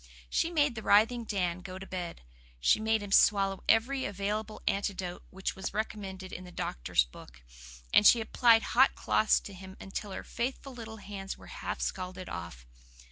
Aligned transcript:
She 0.31 0.49
made 0.49 0.73
the 0.73 0.81
writhing 0.81 1.25
Dan 1.25 1.59
go 1.61 1.77
to 1.77 1.85
bed. 1.85 2.23
She 2.59 2.79
made 2.79 3.03
him 3.03 3.11
swallow 3.11 3.63
every 3.69 4.03
available 4.03 4.63
antidote 4.67 5.21
which 5.29 5.55
was 5.55 5.75
recommended 5.75 6.33
in 6.33 6.43
"the 6.43 6.51
doctor's 6.51 7.03
book;" 7.03 7.43
and 7.93 8.07
she 8.07 8.19
applied 8.19 8.63
hot 8.73 8.95
cloths 8.95 9.39
to 9.41 9.53
him 9.53 9.77
until 9.79 10.09
her 10.09 10.23
faithful 10.23 10.73
little 10.73 10.97
hands 10.97 11.37
were 11.37 11.45
half 11.61 11.81
scalded 11.81 12.29
off. 12.29 12.65